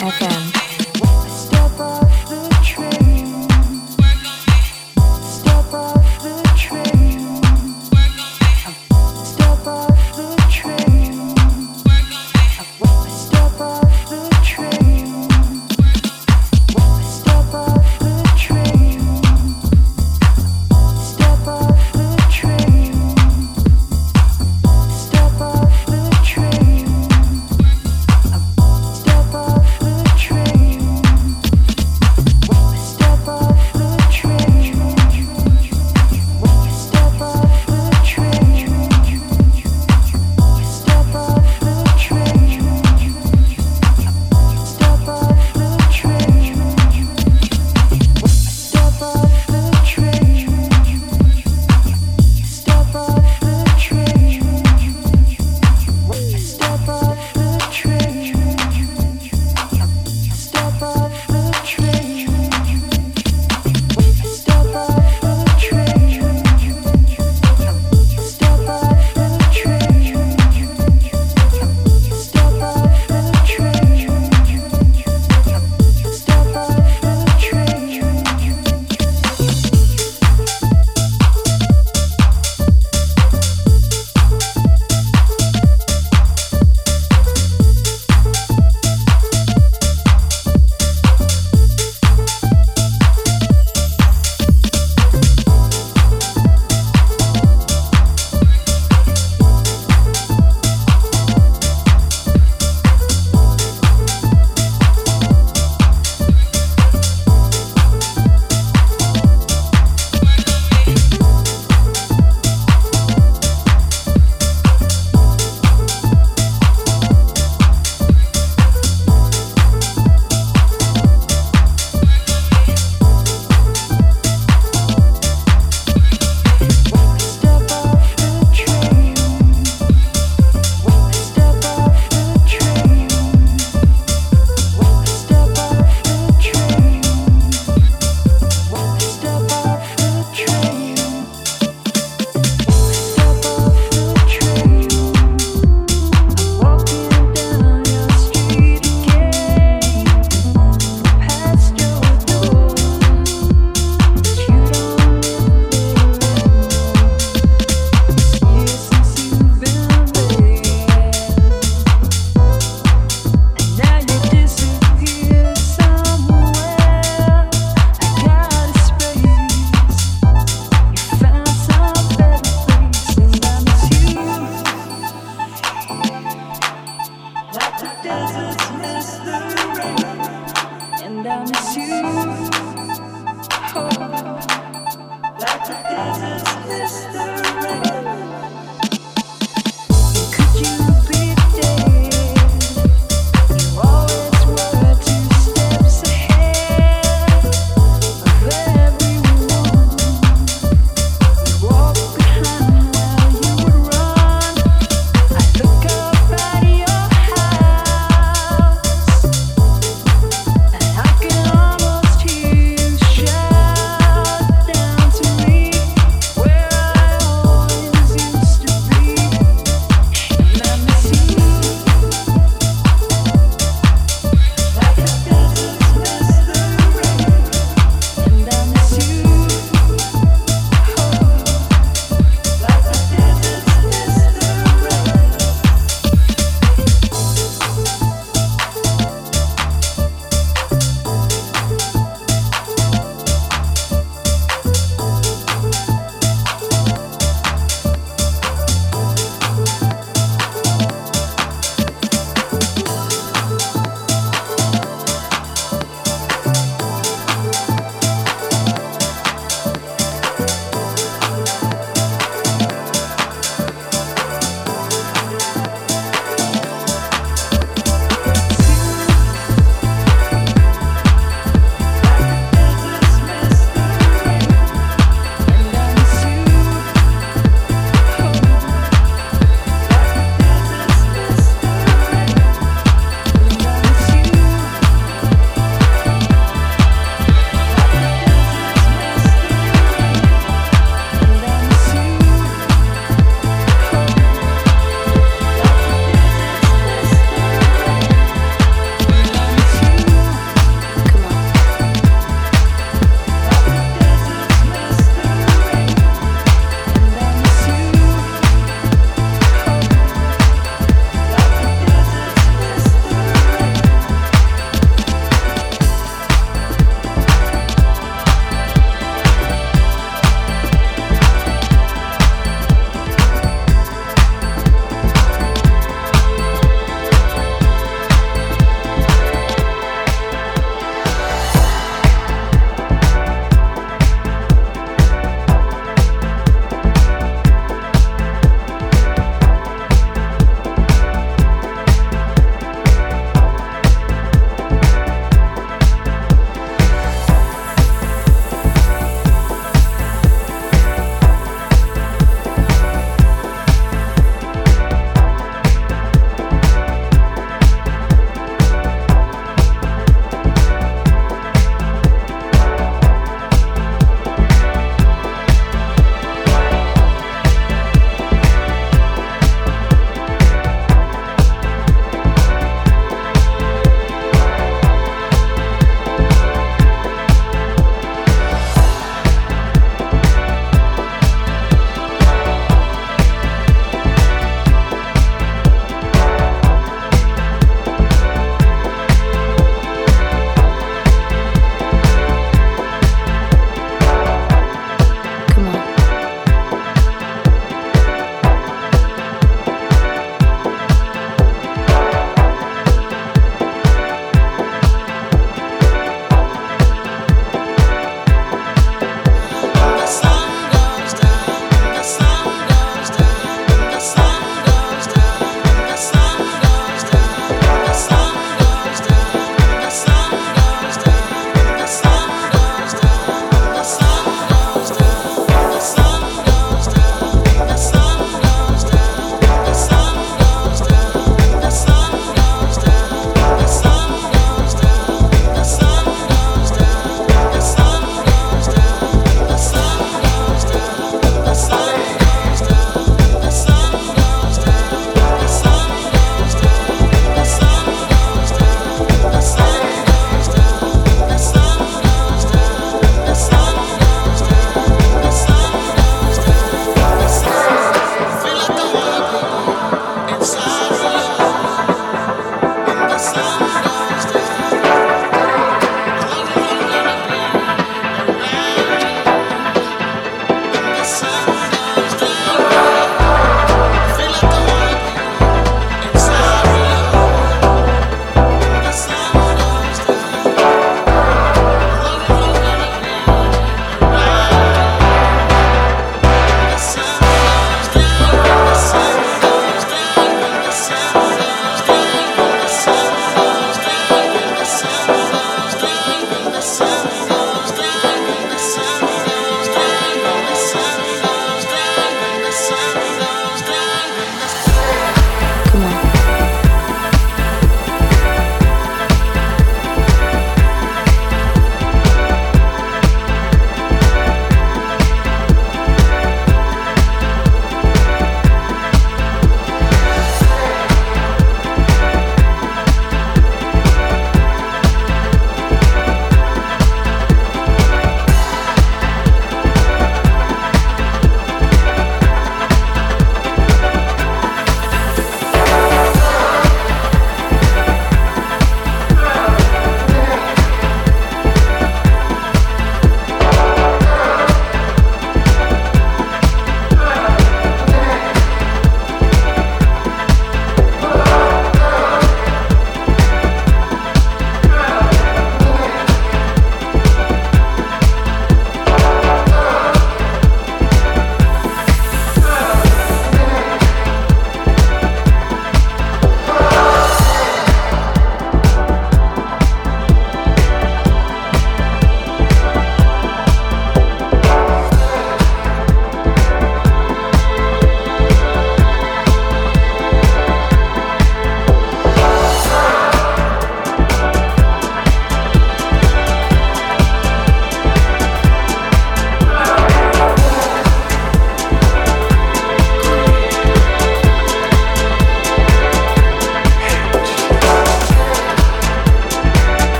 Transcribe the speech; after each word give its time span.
FM. 0.00 0.37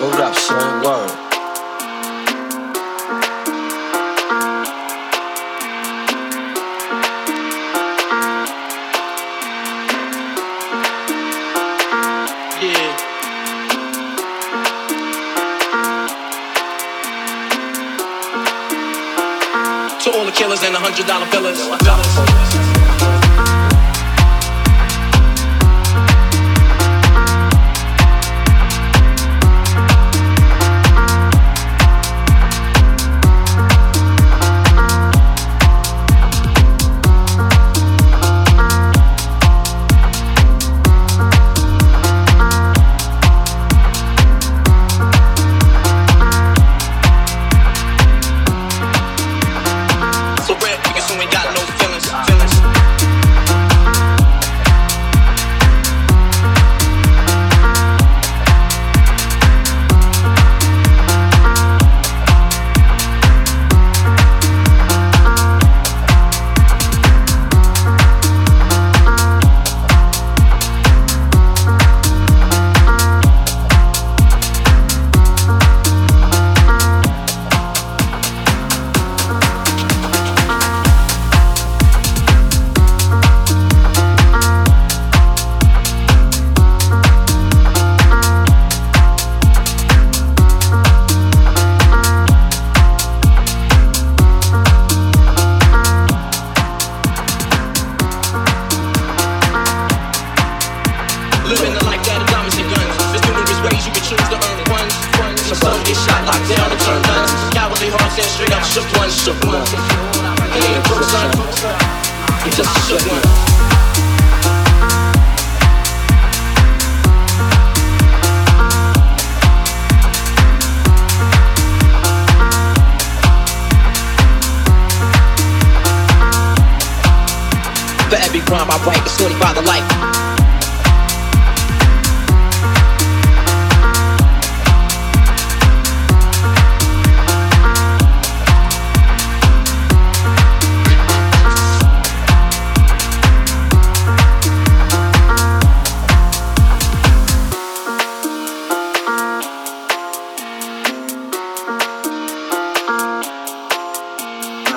Hold 0.00 0.14
up. 0.14 0.32
Yeah. 12.62 13.08
To 19.98 20.10
all 20.12 20.24
the 20.24 20.30
killers 20.30 20.62
and 20.62 20.74
the 20.74 20.78
hundred 20.78 21.08
dollar 21.08 21.26
fillers. 21.26 22.67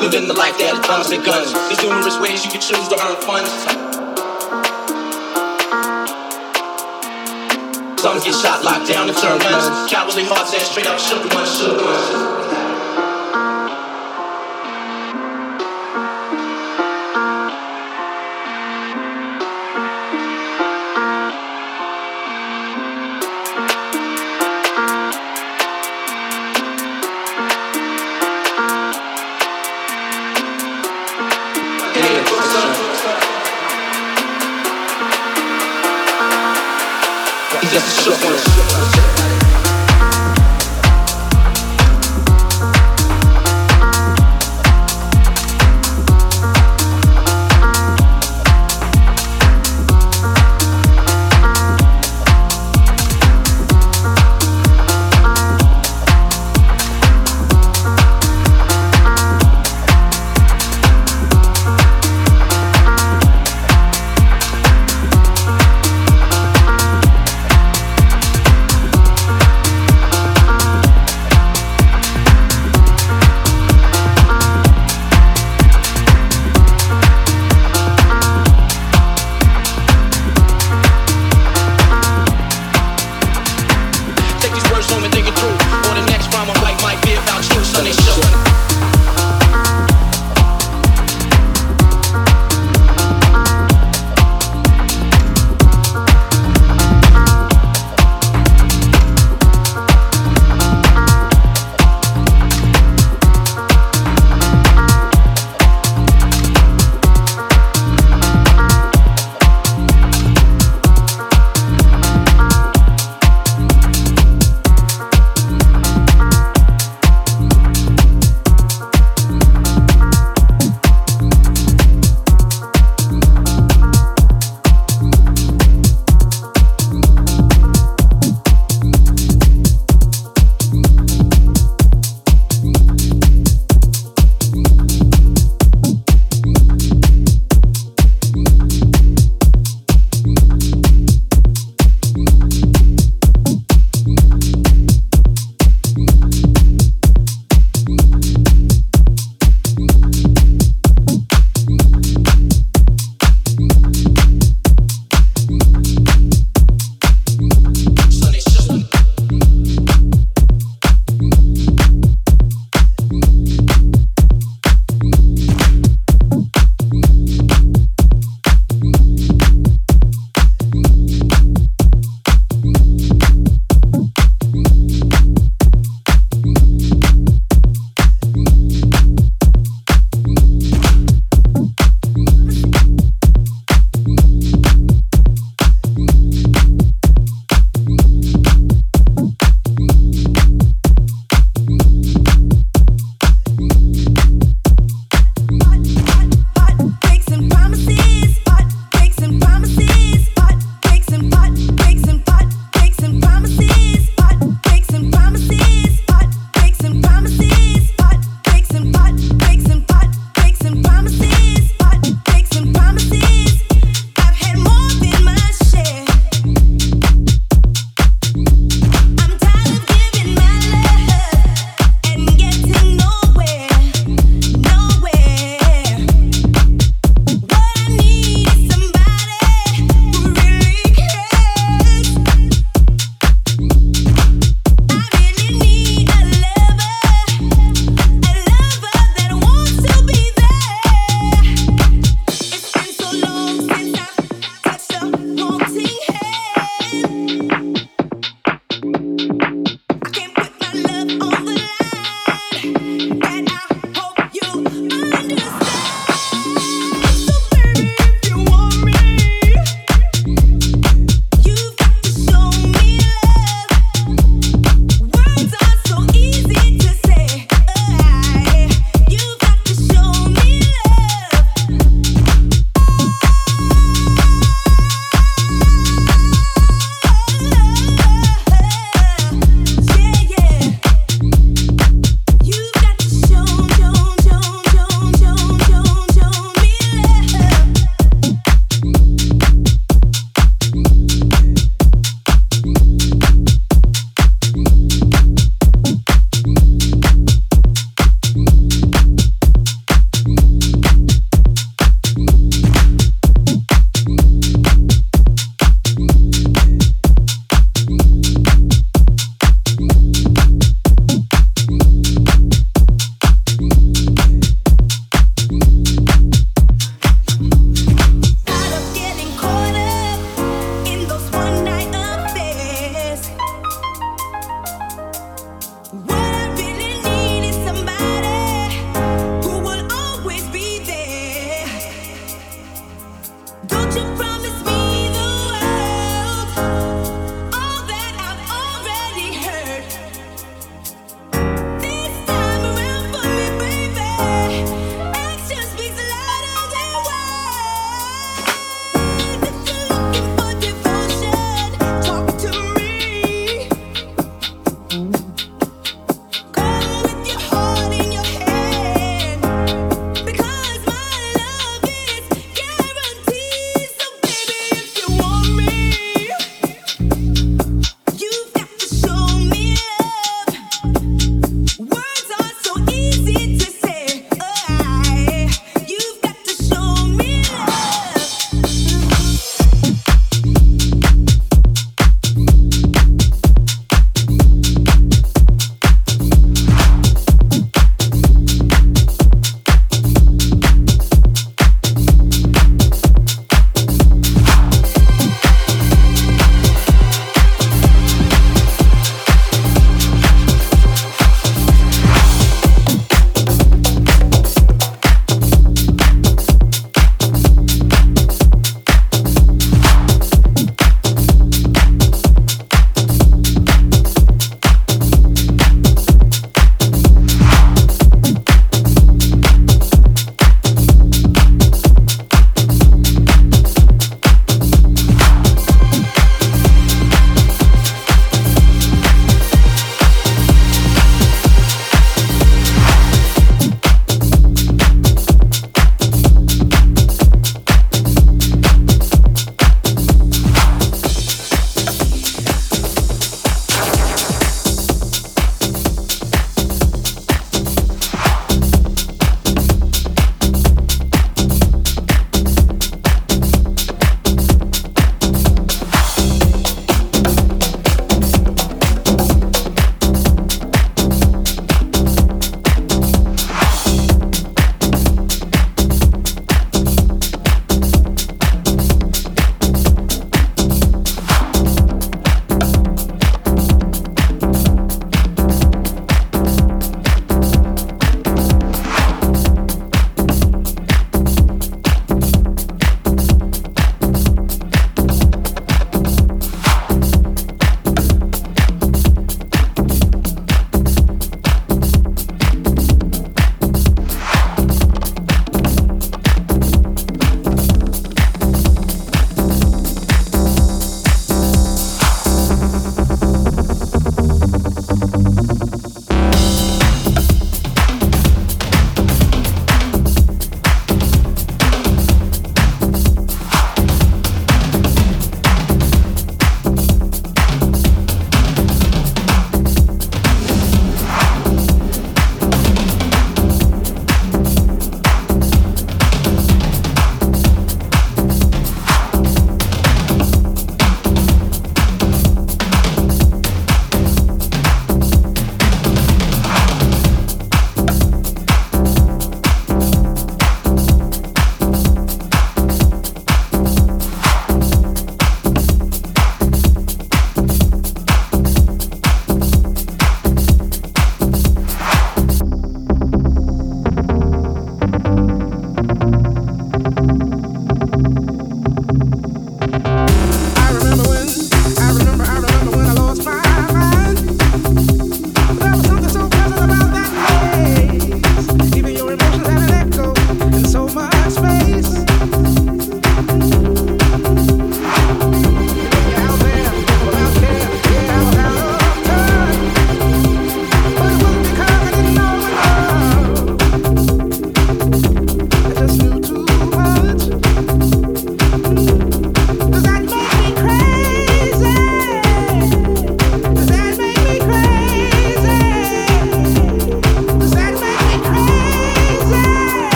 living 0.00 0.26
the 0.26 0.34
life 0.34 0.56
that 0.58 0.82
comes 0.82 1.10
with 1.10 1.24
guns. 1.24 1.52
There's 1.52 1.82
numerous 1.82 2.18
ways 2.18 2.44
you 2.44 2.50
can 2.50 2.60
choose 2.60 2.88
to 2.88 2.96
earn 2.96 3.16
funds. 3.20 3.52
Some 8.00 8.18
get 8.24 8.34
shot, 8.34 8.64
locked 8.64 8.88
down, 8.88 9.08
and 9.08 9.16
turned 9.18 9.42
guns. 9.42 9.92
Cowardly 9.92 10.24
hearts 10.24 10.52
that 10.52 10.62
straight 10.62 10.86
up 10.86 10.98
shook 10.98 11.22
ones, 11.34 11.58
shook 11.58 11.76
ones. 11.76 12.39